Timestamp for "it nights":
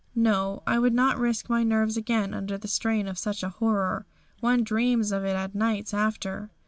5.25-5.93